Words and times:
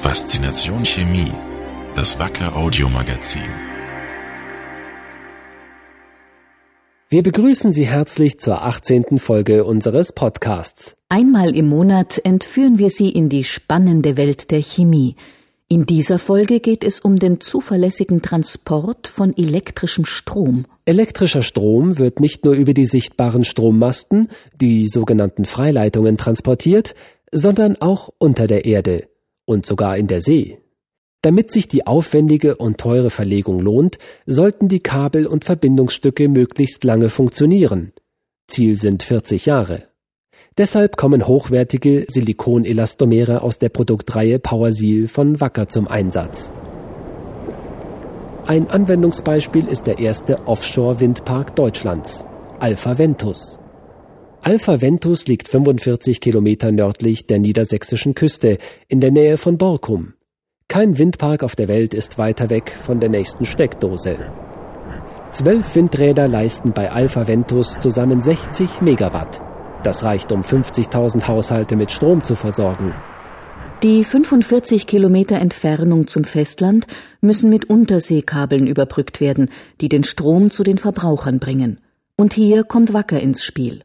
Faszination 0.00 0.84
Chemie, 0.84 1.32
das 1.96 2.20
Wacker 2.20 2.56
Audiomagazin. 2.56 3.42
Wir 7.08 7.24
begrüßen 7.24 7.72
Sie 7.72 7.84
herzlich 7.84 8.38
zur 8.38 8.62
18. 8.62 9.18
Folge 9.18 9.64
unseres 9.64 10.12
Podcasts. 10.12 10.94
Einmal 11.08 11.56
im 11.56 11.68
Monat 11.68 12.20
entführen 12.22 12.78
wir 12.78 12.90
Sie 12.90 13.10
in 13.10 13.28
die 13.28 13.42
spannende 13.42 14.16
Welt 14.16 14.52
der 14.52 14.62
Chemie. 14.62 15.16
In 15.66 15.84
dieser 15.84 16.20
Folge 16.20 16.60
geht 16.60 16.84
es 16.84 17.00
um 17.00 17.16
den 17.16 17.40
zuverlässigen 17.40 18.22
Transport 18.22 19.08
von 19.08 19.36
elektrischem 19.36 20.04
Strom. 20.04 20.66
Elektrischer 20.84 21.42
Strom 21.42 21.98
wird 21.98 22.20
nicht 22.20 22.44
nur 22.44 22.54
über 22.54 22.72
die 22.72 22.86
sichtbaren 22.86 23.44
Strommasten, 23.44 24.28
die 24.60 24.86
sogenannten 24.86 25.44
Freileitungen, 25.44 26.16
transportiert, 26.16 26.94
sondern 27.32 27.76
auch 27.80 28.10
unter 28.18 28.46
der 28.46 28.64
Erde 28.64 29.08
und 29.48 29.64
sogar 29.64 29.96
in 29.96 30.06
der 30.06 30.20
See. 30.20 30.58
Damit 31.22 31.50
sich 31.50 31.66
die 31.66 31.86
aufwendige 31.86 32.56
und 32.56 32.78
teure 32.78 33.10
Verlegung 33.10 33.60
lohnt, 33.60 33.98
sollten 34.26 34.68
die 34.68 34.80
Kabel 34.80 35.26
und 35.26 35.44
Verbindungsstücke 35.44 36.28
möglichst 36.28 36.84
lange 36.84 37.08
funktionieren. 37.10 37.92
Ziel 38.46 38.76
sind 38.76 39.02
40 39.02 39.46
Jahre. 39.46 39.88
Deshalb 40.56 40.96
kommen 40.96 41.26
hochwertige 41.26 42.04
Silikonelastomere 42.08 43.42
aus 43.42 43.58
der 43.58 43.70
Produktreihe 43.70 44.38
PowerSeal 44.38 45.08
von 45.08 45.40
Wacker 45.40 45.68
zum 45.68 45.88
Einsatz. 45.88 46.52
Ein 48.46 48.68
Anwendungsbeispiel 48.68 49.66
ist 49.66 49.86
der 49.86 49.98
erste 49.98 50.46
Offshore-Windpark 50.46 51.56
Deutschlands, 51.56 52.26
Alpha 52.60 52.98
Ventus. 52.98 53.58
Alpha 54.40 54.80
Ventus 54.80 55.26
liegt 55.26 55.48
45 55.48 56.20
Kilometer 56.20 56.70
nördlich 56.70 57.26
der 57.26 57.40
niedersächsischen 57.40 58.14
Küste 58.14 58.58
in 58.86 59.00
der 59.00 59.10
Nähe 59.10 59.36
von 59.36 59.58
Borkum. 59.58 60.14
Kein 60.68 60.96
Windpark 60.96 61.42
auf 61.42 61.56
der 61.56 61.66
Welt 61.66 61.92
ist 61.92 62.18
weiter 62.18 62.48
weg 62.48 62.70
von 62.70 63.00
der 63.00 63.08
nächsten 63.08 63.44
Steckdose. 63.44 64.16
Zwölf 65.32 65.74
Windräder 65.74 66.28
leisten 66.28 66.72
bei 66.72 66.92
Alpha 66.92 67.26
Ventus 67.26 67.78
zusammen 67.78 68.20
60 68.20 68.80
Megawatt. 68.80 69.40
Das 69.82 70.04
reicht, 70.04 70.30
um 70.30 70.42
50.000 70.42 71.26
Haushalte 71.26 71.74
mit 71.74 71.90
Strom 71.90 72.22
zu 72.22 72.36
versorgen. 72.36 72.94
Die 73.82 74.04
45 74.04 74.86
Kilometer 74.86 75.36
Entfernung 75.36 76.06
zum 76.06 76.22
Festland 76.22 76.86
müssen 77.20 77.50
mit 77.50 77.68
Unterseekabeln 77.68 78.68
überbrückt 78.68 79.20
werden, 79.20 79.50
die 79.80 79.88
den 79.88 80.04
Strom 80.04 80.52
zu 80.52 80.62
den 80.62 80.78
Verbrauchern 80.78 81.40
bringen. 81.40 81.80
Und 82.16 82.34
hier 82.34 82.62
kommt 82.62 82.92
Wacker 82.92 83.20
ins 83.20 83.44
Spiel. 83.44 83.82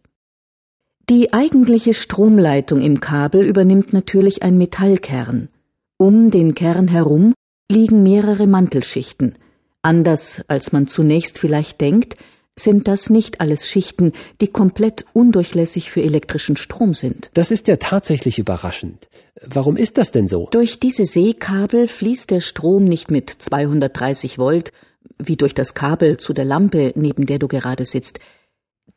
Die 1.09 1.33
eigentliche 1.33 1.93
Stromleitung 1.93 2.81
im 2.81 3.01
Kabel 3.01 3.45
übernimmt 3.45 3.91
natürlich 3.91 4.41
ein 4.41 4.57
Metallkern. 4.57 5.49
Um 5.97 6.31
den 6.31 6.55
Kern 6.55 6.87
herum 6.87 7.33
liegen 7.69 8.03
mehrere 8.03 8.47
Mantelschichten. 8.47 9.35
Anders 9.81 10.43
als 10.47 10.71
man 10.71 10.87
zunächst 10.87 11.39
vielleicht 11.39 11.81
denkt, 11.81 12.15
sind 12.57 12.87
das 12.87 13.09
nicht 13.09 13.41
alles 13.41 13.67
Schichten, 13.67 14.13
die 14.39 14.47
komplett 14.47 15.05
undurchlässig 15.11 15.91
für 15.91 16.01
elektrischen 16.01 16.55
Strom 16.55 16.93
sind. 16.93 17.31
Das 17.33 17.51
ist 17.51 17.67
ja 17.67 17.75
tatsächlich 17.75 18.39
überraschend. 18.39 19.09
Warum 19.41 19.75
ist 19.75 19.97
das 19.97 20.11
denn 20.11 20.27
so? 20.29 20.47
Durch 20.51 20.79
diese 20.79 21.03
Seekabel 21.03 21.89
fließt 21.89 22.31
der 22.31 22.39
Strom 22.39 22.85
nicht 22.85 23.11
mit 23.11 23.29
230 23.29 24.37
Volt, 24.37 24.71
wie 25.17 25.35
durch 25.35 25.53
das 25.53 25.73
Kabel 25.73 26.15
zu 26.15 26.31
der 26.31 26.45
Lampe, 26.45 26.93
neben 26.95 27.25
der 27.25 27.39
du 27.39 27.49
gerade 27.49 27.83
sitzt. 27.83 28.19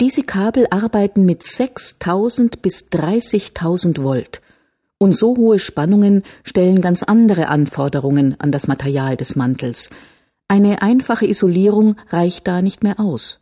Diese 0.00 0.24
Kabel 0.24 0.66
arbeiten 0.70 1.24
mit 1.24 1.42
6000 1.42 2.60
bis 2.60 2.88
30.000 2.90 4.02
Volt. 4.02 4.42
Und 4.98 5.16
so 5.16 5.36
hohe 5.38 5.58
Spannungen 5.58 6.22
stellen 6.44 6.82
ganz 6.82 7.02
andere 7.02 7.48
Anforderungen 7.48 8.38
an 8.38 8.52
das 8.52 8.66
Material 8.68 9.16
des 9.16 9.36
Mantels. 9.36 9.88
Eine 10.48 10.82
einfache 10.82 11.26
Isolierung 11.26 11.96
reicht 12.10 12.46
da 12.46 12.60
nicht 12.60 12.82
mehr 12.82 13.00
aus. 13.00 13.40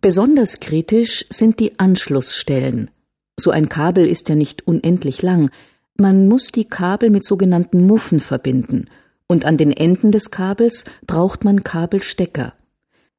Besonders 0.00 0.60
kritisch 0.60 1.26
sind 1.30 1.58
die 1.58 1.78
Anschlussstellen. 1.78 2.90
So 3.38 3.50
ein 3.50 3.68
Kabel 3.68 4.06
ist 4.06 4.28
ja 4.28 4.36
nicht 4.36 4.66
unendlich 4.66 5.22
lang. 5.22 5.50
Man 5.96 6.28
muss 6.28 6.52
die 6.52 6.66
Kabel 6.66 7.10
mit 7.10 7.24
sogenannten 7.24 7.84
Muffen 7.84 8.20
verbinden. 8.20 8.86
Und 9.26 9.44
an 9.44 9.56
den 9.56 9.72
Enden 9.72 10.12
des 10.12 10.30
Kabels 10.30 10.84
braucht 11.06 11.42
man 11.42 11.64
Kabelstecker. 11.64 12.52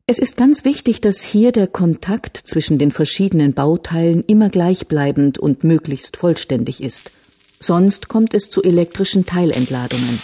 Es 0.07 0.19
ist 0.19 0.37
ganz 0.37 0.65
wichtig, 0.65 1.01
dass 1.01 1.21
hier 1.21 1.51
der 1.51 1.65
Kontakt 1.65 2.37
zwischen 2.37 2.77
den 2.77 2.91
verschiedenen 2.91 3.55
Bauteilen 3.55 4.23
immer 4.27 4.49
gleichbleibend 4.49 5.39
und 5.39 5.63
möglichst 5.63 6.15
vollständig 6.17 6.83
ist. 6.83 7.11
Sonst 7.59 8.07
kommt 8.07 8.35
es 8.35 8.51
zu 8.51 8.61
elektrischen 8.61 9.25
Teilentladungen. 9.25 10.21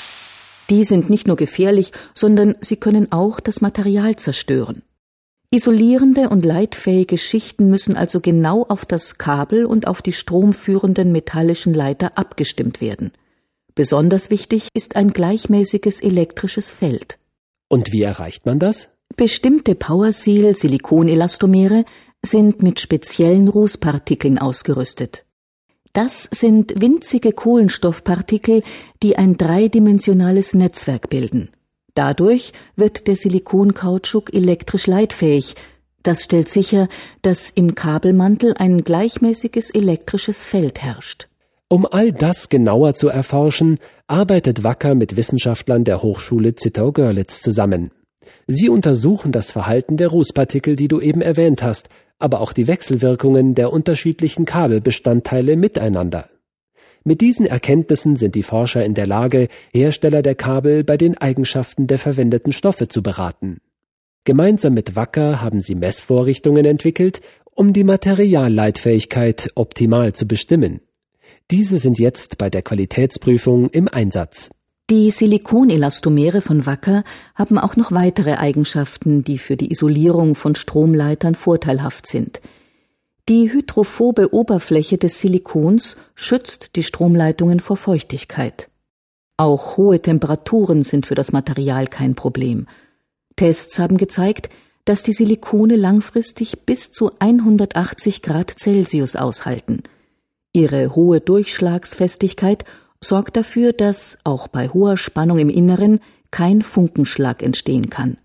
Die 0.69 0.83
sind 0.83 1.09
nicht 1.09 1.25
nur 1.25 1.35
gefährlich, 1.35 1.93
sondern 2.13 2.55
sie 2.61 2.75
können 2.75 3.11
auch 3.11 3.39
das 3.39 3.59
Material 3.61 4.15
zerstören. 4.17 4.83
Isolierende 5.49 6.29
und 6.29 6.45
leitfähige 6.45 7.17
Schichten 7.17 7.71
müssen 7.71 7.97
also 7.97 8.21
genau 8.21 8.63
auf 8.63 8.85
das 8.85 9.17
Kabel 9.17 9.65
und 9.65 9.87
auf 9.87 10.03
die 10.03 10.13
stromführenden 10.13 11.11
metallischen 11.11 11.73
Leiter 11.73 12.19
abgestimmt 12.19 12.81
werden. 12.81 13.11
Besonders 13.73 14.29
wichtig 14.29 14.67
ist 14.75 14.95
ein 14.95 15.11
gleichmäßiges 15.11 16.01
elektrisches 16.01 16.69
Feld. 16.69 17.17
Und 17.67 17.91
wie 17.91 18.03
erreicht 18.03 18.45
man 18.45 18.59
das? 18.59 18.89
Bestimmte 19.15 19.75
PowerSeal 19.75 20.55
Silikonelastomere 20.55 21.85
sind 22.23 22.61
mit 22.61 22.79
speziellen 22.79 23.47
Rußpartikeln 23.47 24.37
ausgerüstet. 24.37 25.25
Das 25.93 26.29
sind 26.31 26.81
winzige 26.81 27.33
Kohlenstoffpartikel, 27.33 28.63
die 29.03 29.17
ein 29.17 29.35
dreidimensionales 29.35 30.53
Netzwerk 30.53 31.09
bilden. 31.09 31.49
Dadurch 31.93 32.53
wird 32.77 33.07
der 33.07 33.17
Silikonkautschuk 33.17 34.33
elektrisch 34.33 34.87
leitfähig. 34.87 35.55
Das 36.03 36.23
stellt 36.23 36.47
sicher, 36.47 36.87
dass 37.21 37.49
im 37.49 37.75
Kabelmantel 37.75 38.53
ein 38.57 38.83
gleichmäßiges 38.83 39.71
elektrisches 39.71 40.45
Feld 40.45 40.81
herrscht. 40.81 41.27
Um 41.67 41.85
all 41.85 42.11
das 42.11 42.49
genauer 42.49 42.95
zu 42.95 43.09
erforschen, 43.09 43.77
arbeitet 44.07 44.63
Wacker 44.63 44.95
mit 44.95 45.15
Wissenschaftlern 45.17 45.83
der 45.83 46.01
Hochschule 46.01 46.55
Zittau-Görlitz 46.55 47.41
zusammen. 47.41 47.91
Sie 48.47 48.69
untersuchen 48.69 49.31
das 49.31 49.51
Verhalten 49.51 49.97
der 49.97 50.09
Rußpartikel, 50.09 50.75
die 50.75 50.87
du 50.87 50.99
eben 50.99 51.21
erwähnt 51.21 51.63
hast, 51.63 51.89
aber 52.19 52.41
auch 52.41 52.53
die 52.53 52.67
Wechselwirkungen 52.67 53.55
der 53.55 53.73
unterschiedlichen 53.73 54.45
Kabelbestandteile 54.45 55.55
miteinander. 55.55 56.29
Mit 57.03 57.21
diesen 57.21 57.47
Erkenntnissen 57.47 58.15
sind 58.15 58.35
die 58.35 58.43
Forscher 58.43 58.85
in 58.85 58.93
der 58.93 59.07
Lage, 59.07 59.47
Hersteller 59.73 60.21
der 60.21 60.35
Kabel 60.35 60.83
bei 60.83 60.97
den 60.97 61.17
Eigenschaften 61.17 61.87
der 61.87 61.97
verwendeten 61.97 62.51
Stoffe 62.51 62.87
zu 62.87 63.01
beraten. 63.01 63.57
Gemeinsam 64.23 64.75
mit 64.75 64.95
Wacker 64.95 65.41
haben 65.41 65.61
sie 65.61 65.73
Messvorrichtungen 65.73 66.63
entwickelt, 66.65 67.21
um 67.55 67.73
die 67.73 67.83
Materialleitfähigkeit 67.83 69.49
optimal 69.55 70.13
zu 70.13 70.27
bestimmen. 70.27 70.81
Diese 71.49 71.79
sind 71.79 71.97
jetzt 71.97 72.37
bei 72.37 72.51
der 72.51 72.61
Qualitätsprüfung 72.61 73.69
im 73.69 73.87
Einsatz. 73.87 74.51
Die 74.91 75.09
Silikonelastomere 75.09 76.41
von 76.41 76.65
Wacker 76.65 77.05
haben 77.35 77.57
auch 77.57 77.77
noch 77.77 77.93
weitere 77.93 78.33
Eigenschaften, 78.33 79.23
die 79.23 79.37
für 79.37 79.55
die 79.55 79.71
Isolierung 79.71 80.35
von 80.35 80.53
Stromleitern 80.53 81.33
vorteilhaft 81.33 82.05
sind. 82.07 82.41
Die 83.29 83.53
hydrophobe 83.53 84.33
Oberfläche 84.33 84.97
des 84.97 85.21
Silikons 85.21 85.95
schützt 86.13 86.75
die 86.75 86.83
Stromleitungen 86.83 87.61
vor 87.61 87.77
Feuchtigkeit. 87.77 88.69
Auch 89.37 89.77
hohe 89.77 90.01
Temperaturen 90.01 90.83
sind 90.83 91.05
für 91.05 91.15
das 91.15 91.31
Material 91.31 91.87
kein 91.87 92.13
Problem. 92.13 92.67
Tests 93.37 93.79
haben 93.79 93.95
gezeigt, 93.95 94.49
dass 94.83 95.03
die 95.03 95.13
Silikone 95.13 95.77
langfristig 95.77 96.65
bis 96.65 96.91
zu 96.91 97.11
180 97.17 98.21
Grad 98.21 98.59
Celsius 98.59 99.15
aushalten. 99.15 99.83
Ihre 100.51 100.93
hohe 100.95 101.21
Durchschlagsfestigkeit 101.21 102.65
sorgt 103.03 103.35
dafür, 103.35 103.73
dass 103.73 104.19
auch 104.23 104.47
bei 104.47 104.69
hoher 104.69 104.97
Spannung 104.97 105.39
im 105.39 105.49
Inneren 105.49 105.99
kein 106.29 106.61
Funkenschlag 106.61 107.43
entstehen 107.43 107.89
kann. 107.89 108.17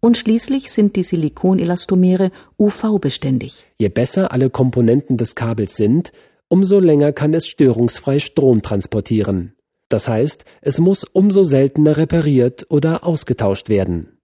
Und 0.00 0.16
schließlich 0.16 0.70
sind 0.70 0.96
die 0.96 1.02
Silikonelastomere 1.02 2.30
UV-beständig. 2.58 3.66
Je 3.78 3.88
besser 3.88 4.32
alle 4.32 4.48
Komponenten 4.50 5.16
des 5.16 5.34
Kabels 5.34 5.76
sind, 5.76 6.12
umso 6.48 6.80
länger 6.80 7.12
kann 7.12 7.34
es 7.34 7.46
störungsfrei 7.46 8.18
Strom 8.18 8.62
transportieren. 8.62 9.54
Das 9.88 10.08
heißt, 10.08 10.44
es 10.62 10.78
muss 10.78 11.04
umso 11.04 11.44
seltener 11.44 11.96
repariert 11.96 12.66
oder 12.70 13.04
ausgetauscht 13.04 13.68
werden. 13.68 14.18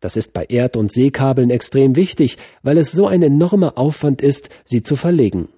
Das 0.00 0.16
ist 0.16 0.32
bei 0.32 0.44
Erd- 0.44 0.76
und 0.76 0.92
Seekabeln 0.92 1.50
extrem 1.50 1.96
wichtig, 1.96 2.36
weil 2.62 2.78
es 2.78 2.92
so 2.92 3.06
ein 3.06 3.22
enormer 3.22 3.76
Aufwand 3.76 4.22
ist, 4.22 4.48
sie 4.64 4.82
zu 4.82 4.96
verlegen. 4.96 5.48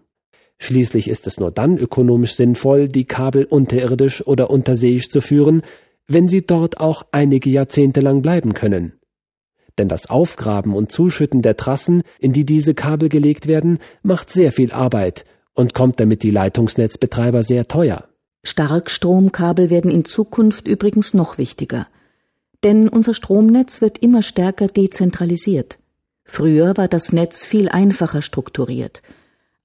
Schließlich 0.59 1.09
ist 1.09 1.27
es 1.27 1.39
nur 1.39 1.51
dann 1.51 1.79
ökonomisch 1.79 2.35
sinnvoll, 2.35 2.89
die 2.89 3.05
Kabel 3.05 3.45
unterirdisch 3.45 4.27
oder 4.27 4.51
unterseeisch 4.51 5.09
zu 5.11 5.21
führen, 5.21 5.63
wenn 6.07 6.29
sie 6.29 6.47
dort 6.47 6.81
auch 6.81 7.05
einige 7.13 7.51
Jahrzehnte 7.51 8.01
lang 8.01 8.23
bleiben 8.23 8.55
können. 8.55 8.95
Denn 9.79 9.89
das 9.89 10.09
Aufgraben 10.09 10.75
und 10.75 10.91
Zuschütten 10.91 11.43
der 11.43 11.57
Trassen, 11.57 12.03
in 12.19 12.33
die 12.33 12.47
diese 12.47 12.75
Kabel 12.75 13.09
gelegt 13.09 13.47
werden, 13.47 13.79
macht 14.03 14.31
sehr 14.31 14.53
viel 14.53 14.73
Arbeit 14.73 15.25
und 15.53 15.75
kommt 15.75 16.01
damit 16.01 16.23
die 16.23 16.31
Leitungsnetzbetreiber 16.31 17.43
sehr 17.43 17.69
teuer. 17.69 18.09
Starkstromkabel 18.45 19.71
werden 19.71 19.91
in 19.91 20.05
Zukunft 20.05 20.69
übrigens 20.69 21.15
noch 21.15 21.37
wichtiger. 21.37 21.89
Denn 22.63 22.89
unser 22.89 23.13
Stromnetz 23.13 23.81
wird 23.81 23.99
immer 23.99 24.23
stärker 24.23 24.69
dezentralisiert. 24.69 25.79
Früher 26.25 26.77
war 26.77 26.89
das 26.89 27.13
Netz 27.13 27.45
viel 27.45 27.69
einfacher 27.69 28.23
strukturiert. 28.23 29.03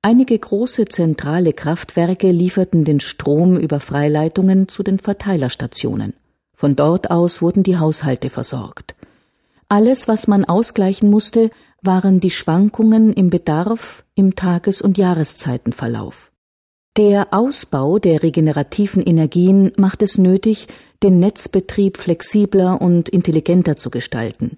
Einige 0.03 0.39
große 0.39 0.85
zentrale 0.85 1.53
Kraftwerke 1.53 2.31
lieferten 2.31 2.83
den 2.83 2.99
Strom 2.99 3.55
über 3.55 3.79
Freileitungen 3.79 4.67
zu 4.67 4.81
den 4.81 4.97
Verteilerstationen. 4.97 6.15
Von 6.55 6.75
dort 6.75 7.11
aus 7.11 7.43
wurden 7.43 7.61
die 7.61 7.77
Haushalte 7.77 8.31
versorgt. 8.31 8.95
Alles, 9.69 10.07
was 10.07 10.27
man 10.27 10.43
ausgleichen 10.43 11.07
musste, 11.09 11.51
waren 11.83 12.19
die 12.19 12.31
Schwankungen 12.31 13.13
im 13.13 13.29
Bedarf 13.29 14.03
im 14.15 14.35
Tages- 14.35 14.81
und 14.81 14.97
Jahreszeitenverlauf. 14.97 16.31
Der 16.97 17.27
Ausbau 17.31 17.99
der 17.99 18.23
regenerativen 18.23 19.03
Energien 19.03 19.71
macht 19.77 20.01
es 20.01 20.17
nötig, 20.17 20.67
den 21.03 21.19
Netzbetrieb 21.19 21.97
flexibler 21.97 22.81
und 22.81 23.07
intelligenter 23.07 23.77
zu 23.77 23.91
gestalten. 23.91 24.57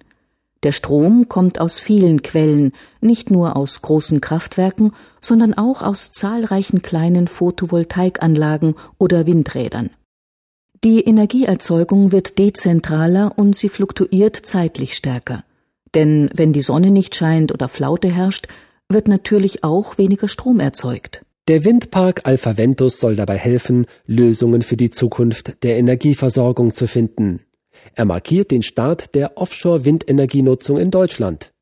Der 0.64 0.72
Strom 0.72 1.28
kommt 1.28 1.60
aus 1.60 1.78
vielen 1.78 2.22
Quellen, 2.22 2.72
nicht 3.02 3.30
nur 3.30 3.54
aus 3.54 3.82
großen 3.82 4.22
Kraftwerken, 4.22 4.92
sondern 5.20 5.52
auch 5.52 5.82
aus 5.82 6.10
zahlreichen 6.10 6.80
kleinen 6.80 7.28
Photovoltaikanlagen 7.28 8.74
oder 8.98 9.26
Windrädern. 9.26 9.90
Die 10.82 11.02
Energieerzeugung 11.04 12.12
wird 12.12 12.38
dezentraler 12.38 13.32
und 13.36 13.54
sie 13.54 13.68
fluktuiert 13.68 14.36
zeitlich 14.36 14.94
stärker. 14.94 15.44
Denn 15.94 16.30
wenn 16.34 16.54
die 16.54 16.62
Sonne 16.62 16.90
nicht 16.90 17.14
scheint 17.14 17.52
oder 17.52 17.68
Flaute 17.68 18.08
herrscht, 18.08 18.48
wird 18.88 19.06
natürlich 19.06 19.64
auch 19.64 19.98
weniger 19.98 20.28
Strom 20.28 20.60
erzeugt. 20.60 21.24
Der 21.46 21.64
Windpark 21.64 22.22
Alpha 22.24 22.56
Ventus 22.56 23.00
soll 23.00 23.16
dabei 23.16 23.36
helfen, 23.36 23.86
Lösungen 24.06 24.62
für 24.62 24.78
die 24.78 24.90
Zukunft 24.90 25.62
der 25.62 25.76
Energieversorgung 25.76 26.72
zu 26.72 26.86
finden. 26.86 27.40
Er 27.94 28.04
markiert 28.04 28.50
den 28.50 28.62
Start 28.62 29.14
der 29.14 29.36
Offshore-Windenergienutzung 29.36 30.78
in 30.78 30.90
Deutschland. 30.90 31.52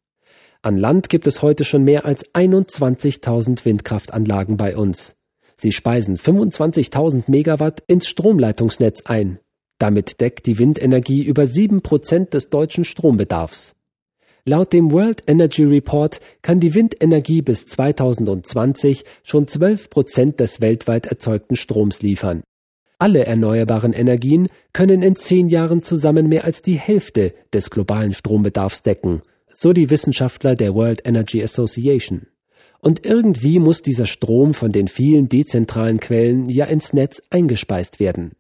An 0.63 0.77
Land 0.77 1.09
gibt 1.09 1.27
es 1.27 1.43
heute 1.43 1.65
schon 1.65 1.83
mehr 1.83 2.05
als 2.05 2.33
21.000 2.35 3.65
Windkraftanlagen 3.65 4.57
bei 4.57 4.77
uns. 4.77 5.17
Sie 5.57 5.73
speisen 5.73 6.17
25.000 6.17 7.25
Megawatt 7.27 7.83
ins 7.87 8.09
Stromleitungsnetz 8.09 9.03
ein. 9.07 9.39
Damit 9.79 10.21
deckt 10.21 10.47
die 10.47 10.59
Windenergie 10.59 11.23
über 11.25 11.47
sieben 11.47 11.83
Prozent 11.83 12.35
des 12.35 12.51
deutschen 12.51 12.85
Strombedarfs. 12.85 13.75
Laut 14.45 14.73
dem 14.73 14.91
World 14.91 15.23
Energy 15.29 15.65
Report 15.65 16.21
kann 16.43 16.59
die 16.59 16.75
Windenergie 16.75 17.43
bis 17.43 17.67
2020 17.67 19.05
schon 19.23 19.47
12 19.47 19.89
Prozent 19.89 20.41
des 20.41 20.61
weltweit 20.61 21.07
erzeugten 21.07 21.55
Stroms 21.55 22.03
liefern. 22.03 22.43
Alle 23.03 23.27
erneuerbaren 23.27 23.93
Energien 23.93 24.47
können 24.73 25.03
in 25.03 25.17
zehn 25.17 25.49
Jahren 25.49 25.83
zusammen 25.83 26.29
mehr 26.29 26.45
als 26.45 26.63
die 26.63 26.79
Hälfte 26.79 27.35
des 27.53 27.69
globalen 27.69 28.13
Strombedarfs 28.13 28.83
decken, 28.83 29.23
so 29.53 29.73
die 29.73 29.91
Wissenschaftler 29.91 30.55
der 30.55 30.77
World 30.77 31.05
Energy 31.05 31.43
Association. 31.43 32.29
Und 32.79 33.05
irgendwie 33.05 33.59
muss 33.59 33.83
dieser 33.83 34.07
Strom 34.07 34.55
von 34.55 34.71
den 34.71 34.87
vielen 34.87 35.29
dezentralen 35.29 35.99
Quellen 35.99 36.49
ja 36.49 36.67
ins 36.67 36.93
Netz 36.93 37.21
eingespeist 37.29 37.99
werden. 37.99 38.37